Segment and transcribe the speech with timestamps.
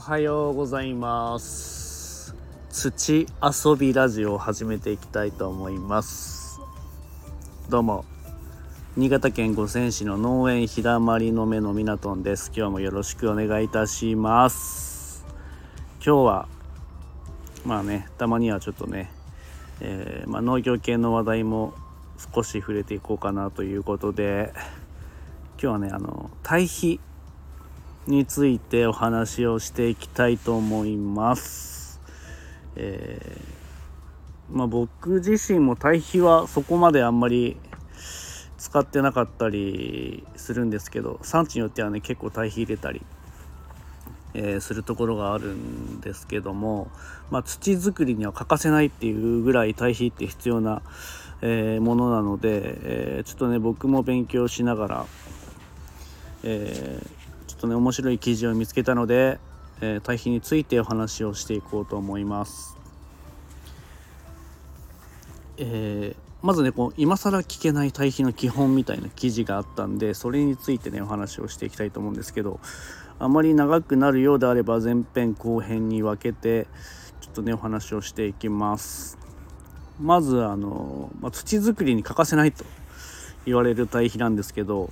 [0.00, 2.34] はようございます。
[2.70, 6.58] 土遊びラジオを始めていきたいと思います。
[7.68, 8.06] どうも。
[8.96, 12.50] 新潟県五泉市の農園ひだまりの目のみなとんです。
[12.56, 15.26] 今日もよろしくお願いいたします。
[16.02, 16.48] 今日は
[17.66, 19.12] まあねたまにはちょっとね、
[19.82, 21.74] えー、まあ、農業系の話題も
[22.34, 24.54] 少し触れていこうかなということで
[25.62, 27.00] 今日はねあの堆肥
[28.10, 32.00] についてお話をしていきたいと思います。
[32.76, 37.56] えー、まあ、僕自身も堆肥はそこまであんまり
[38.58, 43.02] 使ってなかったりするんですけど産地によってはね結構堆肥入れたり、
[44.34, 46.90] えー、するところがあるんですけども、
[47.30, 50.82] まあ、土作りには欠かせないっていうぐらい堆肥って必要な、
[51.42, 52.60] えー、ものなので、
[53.18, 55.06] えちょっとね僕も勉強しながら、
[56.42, 57.02] え
[57.60, 59.38] とね面白い記事を見つけたので、
[59.80, 62.76] えー、対比についてお話をしていこうと思います。
[65.58, 72.60] えー、まずねこう今更聞けない対比の基本みたいな記事があったんでそれについてねお話をしていきたいと思うんですけど
[73.18, 76.66] あまり長くなるようであれば前編後編に分けて
[77.20, 79.18] ちょっとねお話をしていきます。
[80.00, 82.64] まずあの、まあ、土作りに欠かせないと
[83.44, 84.88] 言われる堆肥なんですけど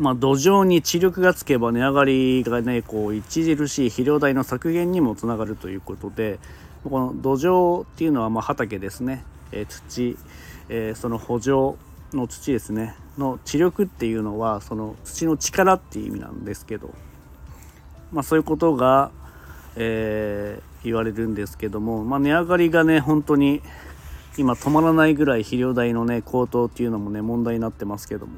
[0.00, 6.38] まあ、土壌に地力がつけば値上がりがねこう著しい肥料代の削減にもつながるということで
[6.84, 10.16] この土壌っていうのはま畑ですね、えー、土、
[10.70, 11.78] えー、その補助
[12.16, 16.94] の土ですねの地力っていうのはその土の力っていう意味なんですけど、
[18.10, 19.10] まあ、そういうことが、
[19.76, 23.60] えー、言われるんですけども、まあ、値上がりがね本当に
[24.38, 28.32] 今止まらないぐらい肥料代のね高騰っていうのもね問題になってますけども。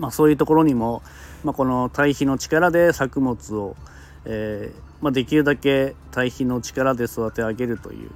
[0.00, 1.02] まあ、そういうところにも、
[1.44, 3.76] まあ、この堆肥の力で作物を、
[4.24, 8.10] えー、まあ、できるだけ堆肥の力で育て上げるという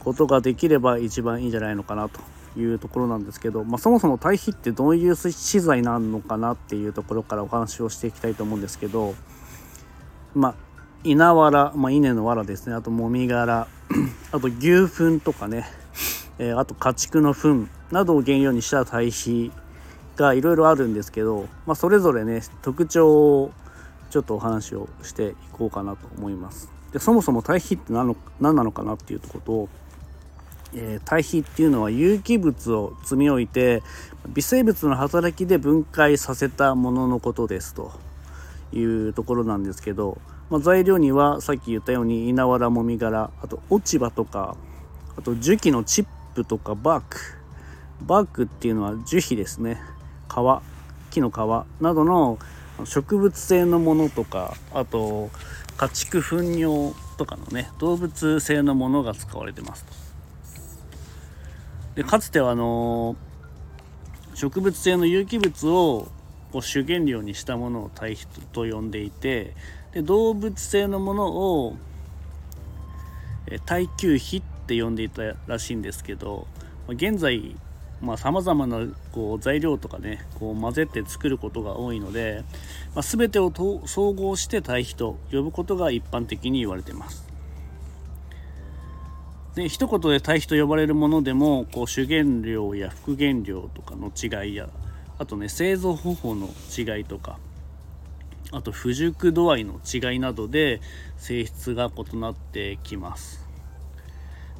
[0.00, 2.20] ことができれば一番いいんじゃないのかなと
[2.60, 9.14] いうところなんですけど、まあ、そもそも堆肥ってどういう資材なのかなっていうところからお話をしていきたいと思うんですけど、
[10.34, 10.54] まあ、
[11.04, 12.74] 稲わら、まあ、稲のわらですね。
[12.74, 13.66] あともみ殻。
[14.32, 15.64] あと牛糞とかね、
[16.38, 19.52] え、あと家畜の糞などを原料にした堆肥。
[20.16, 23.08] がいろいろあるんですけど、まあ、それぞれね特徴
[23.42, 23.52] を
[24.10, 26.70] ちょっとお話をしていこうかなと思います。
[26.92, 29.68] でそもそも堆肥って何の何なのかなっていうとことと、
[30.74, 33.82] えー、堆肥っていうのは有機物を積み置いて
[34.28, 37.90] 微生物の働きで分解させたもののことですと
[38.72, 40.18] いうところなんですけど、
[40.50, 44.56] まあ、材料にはさっき言ったように稲わらもみ殻あと落ち葉とか
[45.16, 47.18] あと樹皮のチップとかバーク
[48.02, 49.80] バークっていうのは樹皮ですね
[50.34, 50.62] 皮
[51.10, 51.34] 木の皮
[51.80, 52.38] などの
[52.84, 55.30] 植物性のものとかあと
[55.76, 59.92] 家畜糞尿とかのね動物性のものが使われてますと。
[61.94, 63.14] でかつてはあの
[64.34, 66.08] 植物性の有機物を
[66.52, 69.54] こう主原料にしたものを堆肥と呼んでいて
[69.92, 71.76] で動物性のものを
[73.66, 76.48] 耐久肥って呼んでいたらしいんですけど
[76.88, 77.54] 現在
[78.16, 82.44] さまざ、まなこう材料とかねこう混ぜて作ることが多いので、
[82.94, 83.50] まあ、全てを
[83.86, 87.26] 総合して堆肥と呼ぶことが一般的に言われています。
[89.54, 94.68] で一言で堆肥と呼ばれるものでもこう主原料や副原料とかの違いや
[95.18, 97.38] あとね製造方法の違いとか
[98.50, 100.80] あと不熟度合いの違いなどで
[101.18, 103.43] 性質が異なってきます。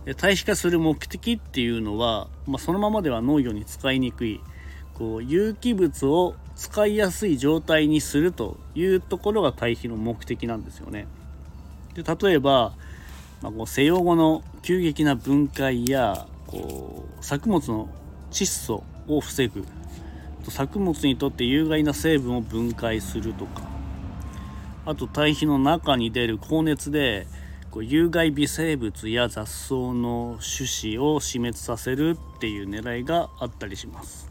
[0.05, 4.41] で堆肥化する目的っていうのは、まあ、そのままでは農業に使いにくい
[4.95, 11.07] こう有機物を使いやすい状態にするというところが堆肥の目的なんですよね。
[11.95, 12.75] で例えば、
[13.43, 17.89] まあ、こう西洋語の急激な分解やこう作物の
[18.31, 19.65] 窒素を防ぐ
[20.49, 23.63] 作物にとって有害な成分を分解するとか
[24.87, 27.27] あと堆肥の中に出る高熱で
[27.75, 34.29] こう有害微生物や雑草の種子を死滅させるっていう狙いがあったりします。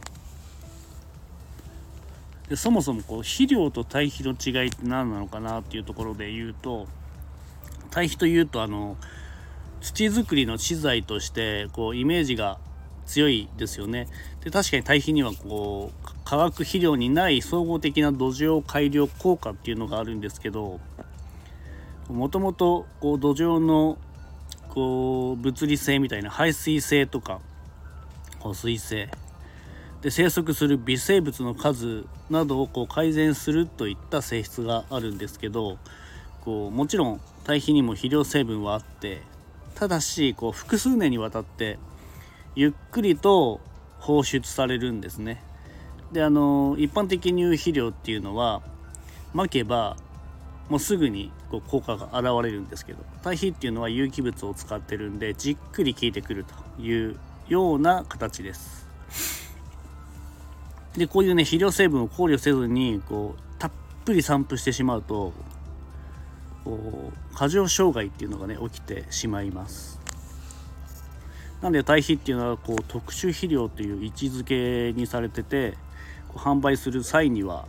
[2.47, 6.87] でそもそもこう肥料と堆肥の違いって何なのかなっていうところで言うと
[7.91, 8.95] 堆肥というとあの
[9.81, 12.59] 土作りの資材としてこうイメージが
[13.05, 14.07] 強いですよね。
[14.41, 20.79] で確かに堆肥にはこう化学肥料にない総合的な土壌改良効果っていうのがあるんですけど
[22.09, 23.97] もともと土壌の
[24.69, 27.39] こう物理性みたいな排水性とか
[28.39, 29.09] 保水性。
[30.01, 35.77] で生息する微生物の数などをこう改善するといった性質があるんですけど
[36.41, 39.21] こうもちろん堆肥にも肥料成分はあって
[39.75, 41.79] ただしこう複数年にわたって
[42.53, 43.61] ゆっくりと
[43.99, 45.41] 放出されるんですね。
[46.11, 48.61] であの一般的に言う肥料っていうのは
[49.33, 49.95] まけば
[50.73, 57.15] もうすぐにこう効果が現れるんですけど堆肥っていうのは有機物を使ってるんでじっくり効いてくるという
[57.47, 58.87] ような形です。
[60.97, 63.71] でこういうね肥料成分を考慮せずにこうたっ
[64.03, 65.31] ぷり散布してしまうと
[66.65, 69.99] こう過剰障害っていうのがね起きてしまいます。
[71.61, 75.77] なんで堆肥っていうのはこう特殊肥料という位置づけにされてて
[76.29, 77.67] 販売する際には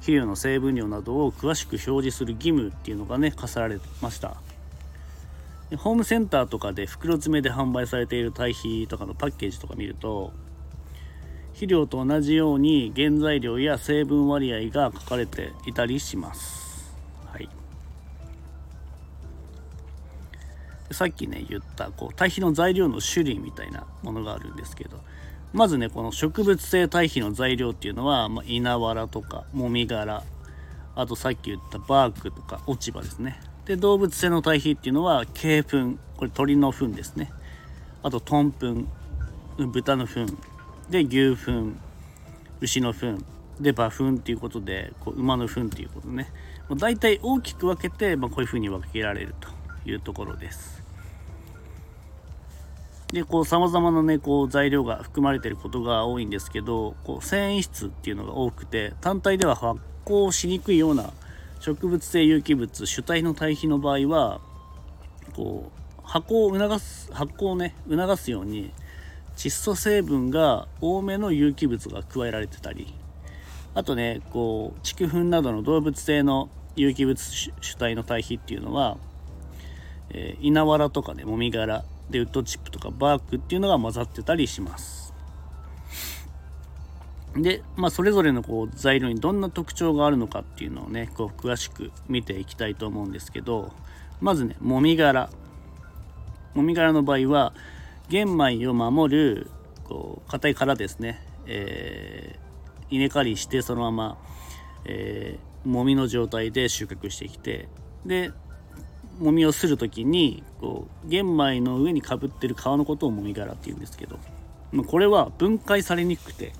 [0.00, 4.36] 肥料の成分量などを詳しく表示する義務っていうのがね課せられました。
[5.76, 10.32] ホームセンターとかで袋詰めで販売されている堆肥とかのパッケージとか見ると
[11.52, 16.58] 肥料と同じように原材料や成分割合が書かれていたりします。
[20.92, 24.98] さっきね言ったこう堆肥の材料の種類みたいなものがあるんですけど
[25.52, 30.22] まずねこの植物性堆肥の材料っていうのは、まあ、稲わらとかもみ殻
[30.94, 33.40] あとさっき言ったバークとか落ち葉ですね。
[33.64, 37.32] で動物性の堆肥っていうのは鶏糞これ鳥の糞ですね。
[38.02, 38.86] あと豚糞
[39.58, 40.26] 豚の糞
[40.88, 41.74] で牛糞
[42.60, 43.18] 牛の糞
[43.60, 46.28] で馬糞っていうことでこう馬の糞っていうことね。
[46.68, 49.48] もう大体大きく分けて、まあ、こういうふうに分けられると
[49.88, 50.79] いうところです。
[53.12, 61.12] でこうさまざまなねこう材料が含まれていることが多いんですけどこう繊維質っていうのが多くて単体では発酵しにくいような
[61.58, 64.40] 植物性有機物主体の堆肥の場合は
[65.34, 68.72] こう発酵を促す発酵をね促すように
[69.36, 72.94] 窒素成分が多めの有機物が加えられてたり
[73.74, 77.20] あとねこう畜糞などの動物性の有機物
[77.60, 78.96] 主体の堆肥っていうのは、
[80.10, 85.14] えー、稲わらとかねもみ殻でウッドチップとかバークっていうのが混ざってたりします。
[87.34, 93.72] でまあそれぞれのこう材料にどんな特徴があるのかっていうのをねこう詳しく見ていきたいと思うんですけど
[94.20, 95.30] まずねもみ殻。
[96.54, 97.54] もみ殻の場合は
[98.08, 99.50] 玄米を守る
[99.84, 104.18] こう硬い殻ですね、えー、稲刈りしてそのまま、
[104.84, 107.68] えー、もみの状態で収穫してきて
[108.04, 108.32] で
[109.20, 114.18] もみをする時にこう玄米の上にかぶってる皮のことをもみ殻っていうんですけど
[114.86, 116.52] これは分解されにくくて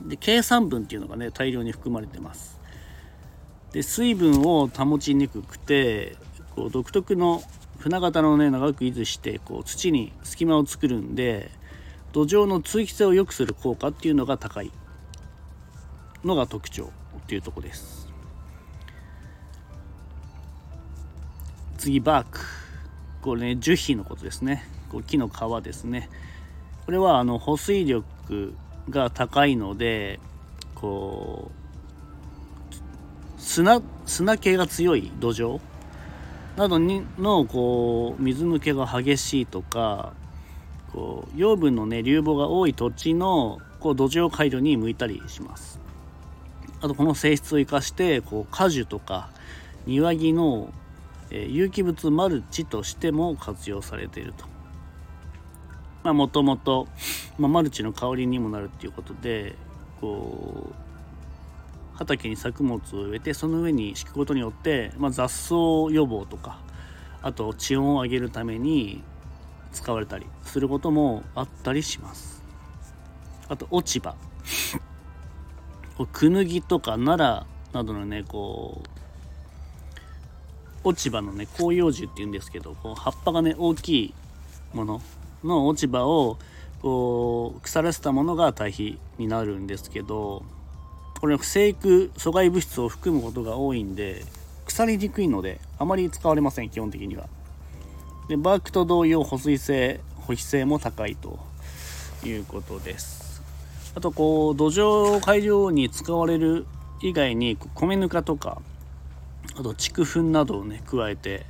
[0.00, 2.60] で計算分っていうのがね大量に含まれてます。
[3.72, 6.16] で水分を保ちにくくて
[6.54, 7.42] こう独特の
[7.78, 11.50] 船型のね長く維持してこう土に隙間を作るんで
[12.12, 14.70] 土壌の通気性を良くする効果っていうのが高い
[16.24, 18.05] のが特徴っていうとこです。
[21.76, 22.40] 次バーク。
[23.22, 24.64] これね樹皮のことですね。
[24.90, 25.32] こう木の皮
[25.62, 26.08] ですね。
[26.84, 28.54] これはあの保水力
[28.88, 30.20] が高いので
[30.74, 35.60] こう砂砂気が強い土壌。
[36.56, 40.14] などにのこう水抜けが激しいとか
[40.92, 45.78] こう養分のね流母が多い土地のこう土壌改良に向いたりします。
[46.80, 49.28] あとこの性質を生かしてこう果樹とか
[49.86, 50.72] 庭木の
[51.30, 54.44] え、有機物マルチとしても活用されていると。
[56.06, 56.86] まあもともと、
[57.36, 59.56] ま、マルチの香りにもなるっていうことで
[60.00, 65.54] こう畑に作物を植えてその上に敷くことによって、まあ、雑草
[65.90, 66.60] 予防とか
[67.22, 69.02] あと地温を上げるために
[69.72, 72.42] 使われたりすることもあったりします。
[73.48, 74.14] あと落ち葉。
[76.12, 78.95] クヌギとか奈良などのねこう
[80.86, 84.14] 落ち葉のね広葉樹っていうんですけどこう葉っぱがね大きい
[84.72, 85.02] もの
[85.42, 86.38] の落ち葉を
[86.80, 90.44] こう腐らせたものが堆肥になるんですけど
[91.20, 94.24] これ生育阻害物質を含むことが多いんで
[94.66, 97.26] 腐りにくいのであまり使われません基本的には。
[98.28, 101.38] でバークと同様保水性保湿性も高いと
[102.24, 103.42] いうことです。
[103.94, 106.66] あとこう土壌改良に使われる
[107.00, 108.60] 以外に米ぬかとか
[109.58, 111.46] あと畜糞などをね加えて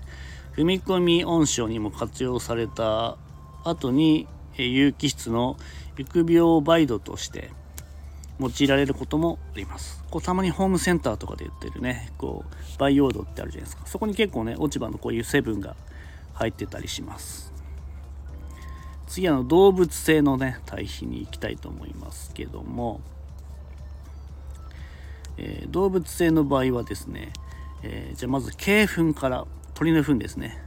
[0.57, 3.17] 踏み込み温床にも活用された
[3.65, 5.57] 後に有機質の
[5.99, 7.51] 育苗培土として
[8.39, 10.05] 用いられることもあります。
[10.11, 15.75] こうたまにホームセンターとかで売ってるねこう培養土ってあるじゃないですかそこに結構ね落ち葉のこういう成分が
[16.35, 17.53] 入ってたりします
[19.07, 23.01] 次あの動物性のね堆肥に行きたいと思いますけども、
[25.39, 27.33] えー、動物性の場合はですね
[27.89, 30.61] えー、じゃあまず鶏粉から鶏の糞ですね。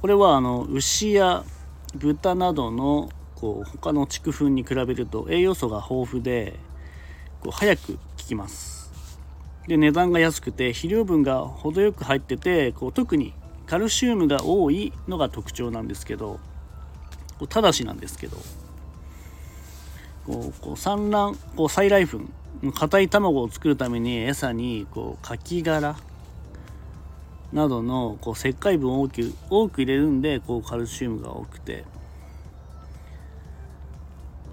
[0.00, 1.44] これはあの牛や
[1.94, 6.58] 豚などのこう他の畜粉に比べると栄養素が豊富で
[7.40, 8.90] こう早く効きます。
[9.68, 13.32] で値段が安くて肥料分が程よく入っててこう特に
[13.66, 16.40] カルシウムが多いのが特徴なんですけど
[17.48, 18.38] ただしなんですけど。
[20.26, 22.20] こうこう産卵こう再来粉
[22.74, 25.96] 硬い卵を作るために餌にこうカキ殻
[27.52, 31.84] などのこう石灰分を多く多く入れるんでこうカルシウムが多くて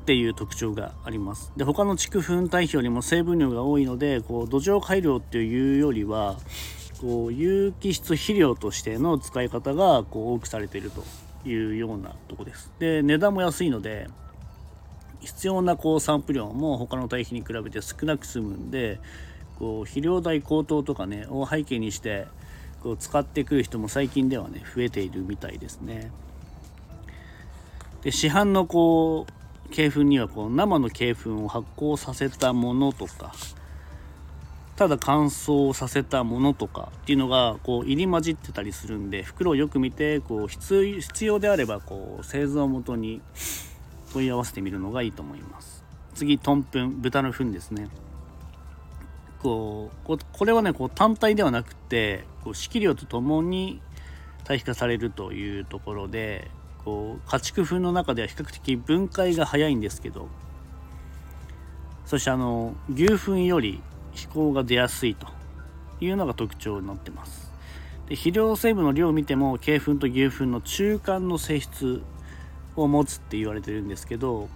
[0.02, 1.52] っていう特徴があります。
[1.56, 6.38] で他の畜粉堆肥よりも成分量が多いのでこう土壌改良っていうよりは
[7.00, 11.04] こう有機質肥料としての使い方がこう多くされていると
[11.48, 12.72] いうようなとこです。
[12.80, 14.10] で値段も安いので
[15.30, 19.00] 必要なこう散布量も他の堆肥に比べて少なく済むんで
[19.60, 22.28] こう肥料代高騰とかねを背景にして
[22.82, 26.12] こう使ってくる人も最近ではね増えているみたいですね。
[28.02, 29.32] で市販のこう
[29.70, 33.34] 鶏粉にはこう生の鶏粉を発酵させたものとか
[34.78, 43.22] ただ乾燥させたものとかっていうのがこう入り混じってたりするんで袋をよく見てこう必要であればこう製造元に
[44.14, 45.84] 問い合わせてみるのがいいと思います。
[46.14, 47.90] 次トンプン豚の糞ですね。
[49.42, 53.82] こうこれはねこう単体ではなくてこう色料とともに
[54.44, 56.50] 堆肥化されるというところで
[56.84, 60.28] こう家畜粉の中では比較的分解が早いんですけど
[62.06, 65.28] そしてあの牛糞より飛行が出やすいと
[66.02, 67.50] いうのが特徴になってます。
[68.08, 72.02] で肥料成分の量を見ても鶏粉と牛糞の中間の性質
[72.84, 74.50] を持つって言われてるんですけど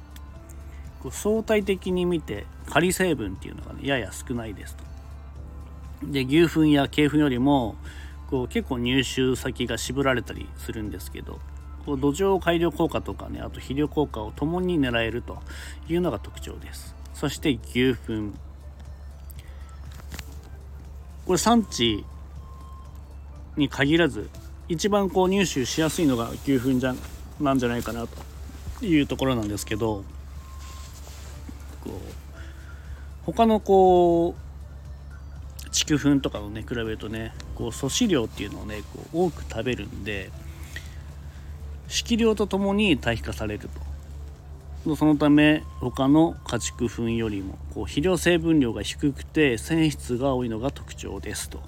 [1.02, 4.84] こう相対的に見て仮成分っていうのがねやや少ないですと。
[6.04, 7.76] で牛糞や鶏糞よりも
[8.30, 11.40] こう結構入手先が絞られたりするんですけど
[11.86, 15.40] こう土壌改良効果とかねあと肥料効果を共に狙えると
[15.88, 18.34] いうのが特徴ですそして牛糞
[21.26, 22.04] これ産地
[23.56, 24.30] に限らず
[24.68, 26.96] 一番こう入手しやすいのが牛糞じゃ
[27.40, 28.08] なんじゃないかな
[28.80, 30.04] というところなんですけど
[31.84, 32.00] こう
[33.26, 40.32] 他のこう畜粉とかをね比べるとねこう粗飼料っていうのをねこう多く食べるんで
[41.88, 43.70] 色料とともに堆肥化される
[44.86, 51.62] とそのため他の家畜粉よりもこう肥料成分量が低くて繊維質が多いのが特徴ですと。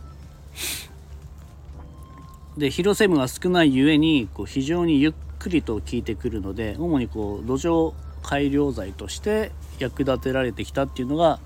[2.58, 11.40] で肥料成分が少ないゆえにこう非常にゆっくりと効いてくるので主にこう土壌改良剤として役立てられてきたっていうのが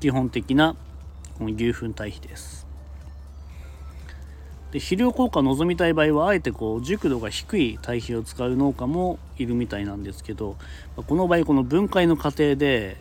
[0.00, 0.76] 基本的な
[1.38, 2.64] この牛糞堆肥です。
[4.74, 10.56] で肥料効果を望みたい場合はあえてこう熟度が低い堆肥を使う農家もいるみたいなんですけど
[10.96, 12.96] この場合この分解の過程で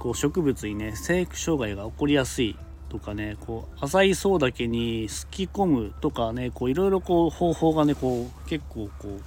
[0.00, 2.56] こう植物にね生育障害が起こりやすい
[2.92, 9.20] とかねこう浅い層だけにすき込むとかねこういろいろこう方法がねこう結構こう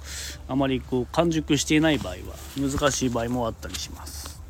[0.46, 2.18] あまりこう完熟していない場合は
[2.56, 4.40] 難しい場合もあったりします。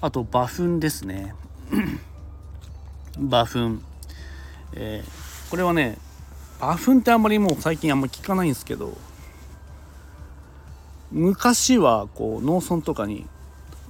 [0.00, 1.34] あと馬糞ですね。
[3.18, 3.80] 馬糞。
[4.74, 5.98] えー、これはね
[6.60, 8.96] 馬糞ってあんまりもう最近あんま聞かないんですけど
[11.10, 13.26] 昔はこう農村とかに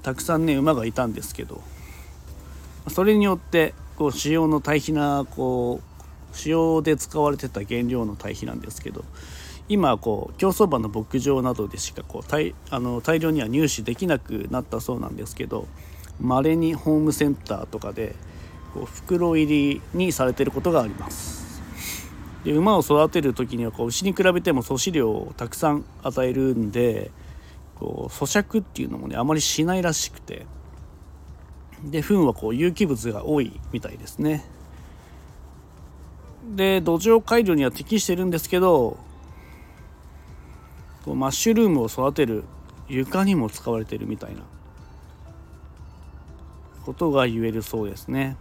[0.02, 1.62] たくさんね馬がいたんですけど
[2.88, 5.80] それによってこう使用の堆肥なこ
[6.32, 9.04] う使用で使われてた原料の堆肥なんですけど
[9.68, 15.68] 今こう競走馬の牧場などでしかこう大あの大量には入手できなくなったそうなんですけど
[16.20, 18.14] まれにホームセンターとかで
[18.74, 21.40] こう袋入りにされてることがあります。
[22.44, 27.10] で馬を育てる時にはこう牛に比べても粗飼料をたくさん与えるんで
[27.78, 30.46] こう咀嚼っていうのもねあまりしないらしくて
[31.84, 34.44] で糞はこう有機物が多いみたいですね
[36.54, 38.98] で土壌改良には適してるんですけど
[41.04, 42.44] こうマッシュルームを育てる
[42.88, 44.42] 床にも使われてるみたいな
[46.84, 48.36] ことが言えるそうですね。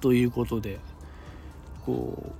[0.00, 0.78] ということで
[1.86, 2.32] こ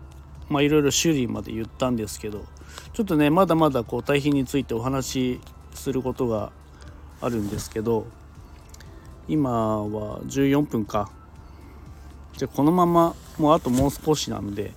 [0.51, 2.45] うまあいろいろ種類まで言ったんですけど
[2.93, 5.41] ちょっとねまだまだこう堆肥についてお話し
[5.75, 6.53] することが
[7.21, 8.07] あるんですけど
[9.29, 11.11] 今は14分か。
[12.37, 14.73] じゃあこのままもうあともう少しなんで、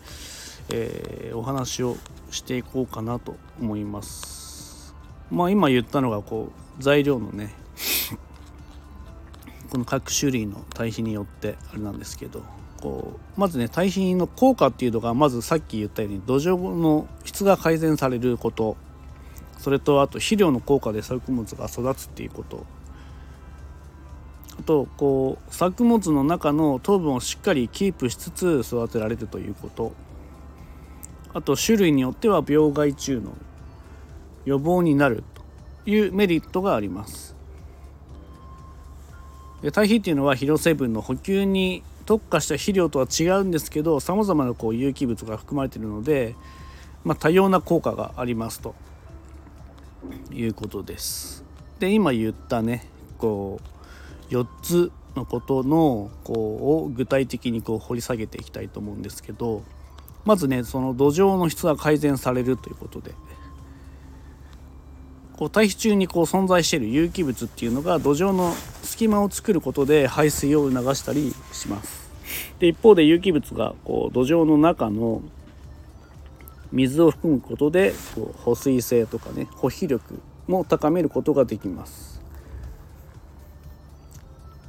[0.69, 1.95] えー、お話を
[2.31, 4.93] していこうかなと思います。
[5.31, 7.53] まあ今言ったのがこう材料のね
[9.71, 12.43] この各種類の堆肥によってあれなんですけど
[12.81, 18.75] こうまずね堆肥の効果っていうのがまずさっき言ったように土壌の質が改善されること。
[19.59, 22.65] それとあと肥料の効果で作物が育つっていうこと。
[24.61, 29.93] とこう作物の中の糖分をしっかりキープしつつ育てられるということ
[31.33, 33.33] あと種類によっては病害虫の
[34.45, 35.23] 予防になる
[35.83, 37.35] というメリットがあります
[39.61, 46.35] で堆肥っていうのは肥料成分の補給に特化した肥料とは違うんですけどさまざまなこう有機物が含まれているので、
[47.03, 48.75] まあ、多様な効果がありますと
[50.31, 51.43] いうことです。
[51.79, 52.87] で今言ったね
[53.17, 53.70] こう
[54.31, 59.63] 4つのことのこうを具体的にこう掘り下げていきたいと思うんですけど
[60.25, 63.13] まずねその土壌の質が改善されるということで
[65.37, 72.11] こう大気中にこう存在している有機物っていうのが土壌の隙間を作ることで排水を促したりします。
[72.59, 75.21] で一方で有機物がこう土壌の中の
[76.71, 82.20] 水を含むことでこう保水性とかね保肥力も高めることができます。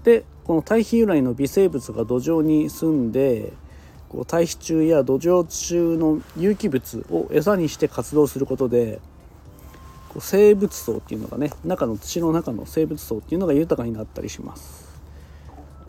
[0.05, 3.53] でこの堆肥由来の微生物が土壌に住んで
[4.09, 9.01] こう堆肥中や土壌中の有機物を餌にして活動することで
[10.09, 15.01] こう生物層っていうのがね中の土の中の生物層っていうのが豊かになったりします。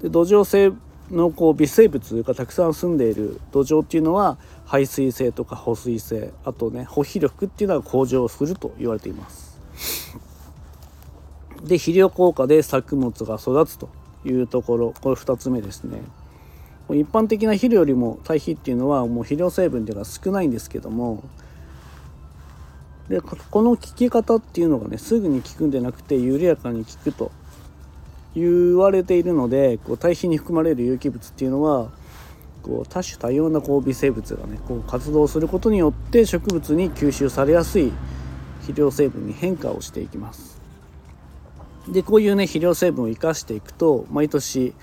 [0.01, 0.71] で土壌性
[1.11, 9.59] のこう微生物がたくさん住んでいる土壌っていうのは排水性とか保水性あとね保肥力っていうのが向上すると言われています。
[11.63, 13.89] で肥料効果で作物が育つと
[14.25, 16.01] いうところこれ2つ目ですね。
[16.89, 21.23] 一般的な肥料よりも堆肥っていうのはもう肥料成分っていうのは少ないんですけども
[23.07, 27.31] でこの効き方っていうのがねすぐに効くんでなくて緩やかに効くと
[28.35, 31.91] 言われているのでこう堆肥に含まれる有機物っていうのは
[32.63, 37.91] こう多種多様なこう微生物がねこう活動することによって植物に吸収されやすい
[38.61, 40.62] 肥料成分に変化をしていきます。
[41.87, 44.73] でこういうね肥料成分を生かしていくと毎年、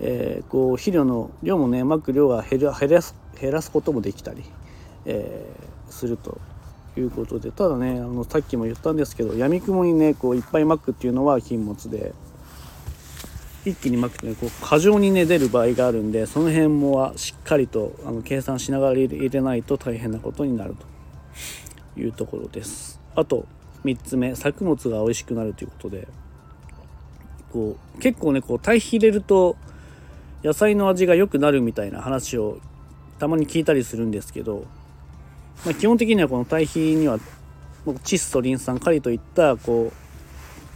[0.00, 4.44] えー、こう肥料の量もねまく量が減らす減らすこともできたり、
[5.04, 6.40] えー、すると
[6.96, 12.12] いうことでただねあのさっきも言ったんですけどやみくもにねこういっぱいまくっていうのは禁物で
[13.64, 20.74] 一気にまくとねこう過剰にね出る場合があるんでその辺もはしっかりとあの計算しながら入れないと大変なことになる
[21.94, 22.98] というところです。
[23.14, 23.46] あと
[23.84, 26.08] 3つ目作物が美味しくなるということで
[27.52, 29.56] こう結構ねこう堆肥入れると
[30.42, 32.58] 野菜の味が良くなるみたいな話を
[33.18, 34.64] たまに聞いたりするんですけど、
[35.64, 37.18] まあ、基本的にはこの堆肥には
[37.86, 39.92] 窒素リン酸カリといったこ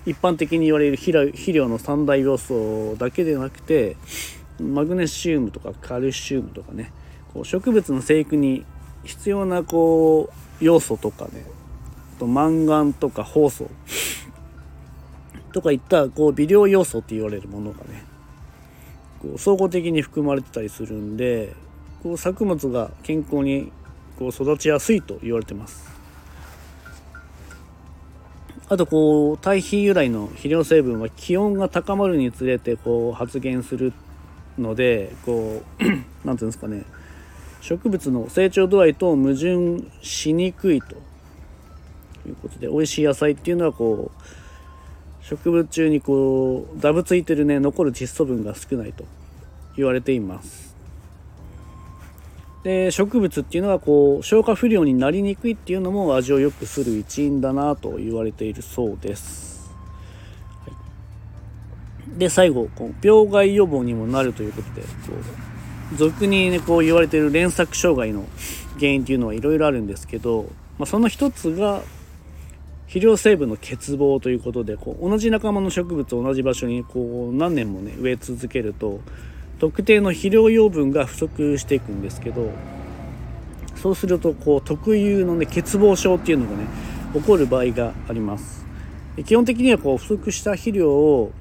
[0.06, 3.96] う一般的に言われる肥料の三大要素だけでなくて
[4.60, 6.92] マグネシウムとかカルシウムとかね
[7.32, 8.64] こう植物の生育に
[9.02, 11.44] 必要なこう要素とかね
[12.16, 13.70] あとマンガンとか酵素
[15.54, 18.04] とかいったこう微量要素って言われるものがね
[19.22, 21.54] こう総合的に含まれてたりするんで
[22.02, 23.70] こう作物が健康に
[24.18, 25.94] こう育ちやすいと言われてます。
[28.68, 33.92] あとこう堆肥由来の肥料成分は気温が高まるにつれてこう発現する
[34.58, 36.84] のでこう 何て言うんですかね
[37.60, 40.96] 植物の成長度合いと矛盾しにくいと
[42.26, 44.43] いうことで美味しい野菜っていうのはこう
[45.24, 49.04] 植物中にこうダブついてるね残る窒素分が少ないと
[49.74, 50.74] 言われています。
[52.62, 59.70] で植物っていうのはこう消化不良になりにくいっていうのも味を良くする一因だなと言われているそうです。
[60.66, 60.72] は
[62.16, 64.88] い、で最後こう病害予防にもなるということでこ
[65.92, 68.26] う俗にねこう言われている連作障害の
[68.78, 71.82] 原因っていうのはいろいろあるんですけど、まあ、その一つが
[72.94, 79.00] 肥料成分の欠乏ということでこう同じ仲間の植物を同じ場所にこう何年もね植え続けると
[79.58, 82.52] 特定の肥料養分が不足していくんですけど
[83.74, 86.68] そうするとこう特有のね欠乏症っていうのがね
[87.14, 88.64] 起こる場合があります。
[89.26, 91.32] 基本的にはこう不足した肥料を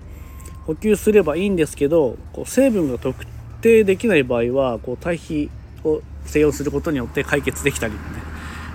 [0.65, 3.27] 補給すればいいんですけどこう成分が特
[3.61, 5.51] 定できない場合はこう堆肥
[5.83, 7.99] を制用することによって解決できたり、ね、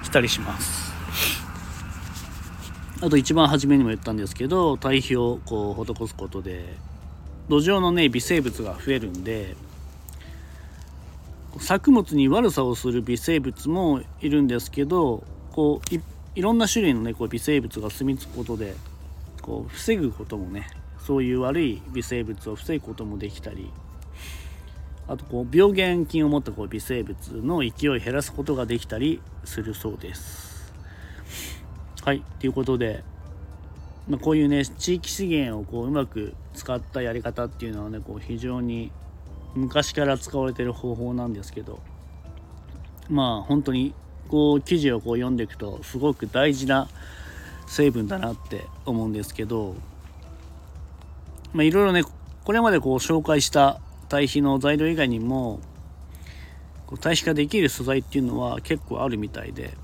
[0.04, 0.87] したりします。
[3.00, 6.64] あと一番初めにも言ったんですけど堆肥をこう施すことで
[7.48, 9.54] 土壌のね微生物が増えるんで
[11.60, 15.94] 作物に悪さをする微生物もいるんですけどこう
[16.34, 18.74] いろんな種類のねこう微生物が住み着くことで
[19.42, 23.70] こう防ぐこともねそういう悪い微生物を防ぐこともできたり
[25.06, 30.47] あとこう病原菌を持ったこう微生物の勢いを減らすことができたりするそうです。
[32.08, 33.04] はいということで、
[34.08, 38.90] まあ、こういうね地域資源をこううまく使ったやり方っていうのはねこう非常に
[39.54, 41.80] 昔から使われてる方法なんですけど
[43.10, 43.92] まあ本当に
[44.30, 46.88] こう記事をこう読んでいくとすごく大事な
[47.66, 49.74] 成分だなって思うんですけど
[51.52, 52.04] まあいろいろね
[52.44, 55.60] これまでこう紹介した堆肥の材料以外にも
[57.02, 59.76] 堆肥化できる素材っていうのは結構あるみたいで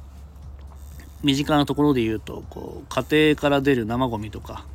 [1.25, 4.67] 身近なところで言うとこう家庭から出る生ゴミとか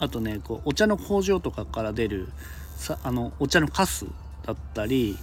[0.00, 2.28] あとねこうお茶の工場とかから出る
[2.76, 4.06] さあのお茶のカス
[4.44, 5.16] だったり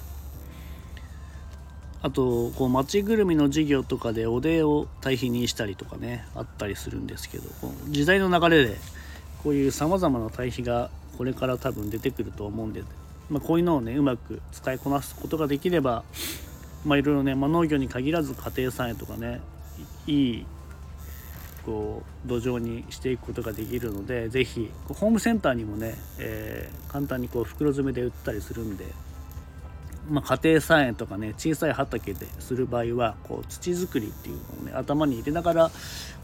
[2.01, 7.45] あとこう町ぐるみの事業とかでおでを堆肥にしたりとかねあったりするんですけど
[7.89, 8.77] 時代の流れで
[9.43, 12.83] こういうさまざまな堆肥がこれから多分出てくると思うんで
[13.29, 16.03] まあ、こういうのをねうまく使いこなすことができれば
[16.85, 19.41] まあいろいろね、まあ、農業に限らず家庭菜園とかね
[20.07, 20.45] いい
[21.65, 28.85] こう土壌にしていくことができるので是非ホームセンターにもね、えー、簡単にこう袋詰めで売ったりするんで、
[30.07, 35.73] まあ、家庭菜園とかね小さい畑でする場合はこう土作りっていうのをね頭に入れながらこ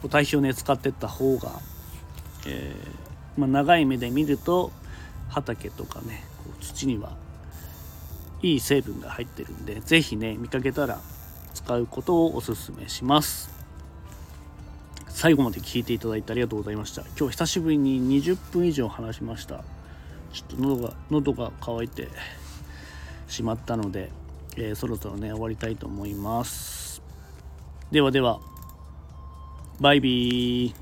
[0.03, 1.51] う堆肥をね使ってった方が、
[2.45, 4.71] えー、まあ、長い目で見ると
[5.29, 7.17] 畑とかねこう土には
[8.43, 10.99] いい成分が入ってるんで是非ね見かけたら
[11.53, 13.49] 使うことをおすすめします。
[15.07, 17.03] 最後まで聞いていただいてありがとうございました。
[17.19, 19.63] 今日久しぶりに20分以上話しました。
[20.33, 22.07] ちょっと喉が喉が渇いて
[23.27, 24.09] しまったので、
[24.57, 27.01] えー、そろそろね終わりたいと思います。
[27.91, 28.39] ではでは
[29.79, 30.80] バイビー。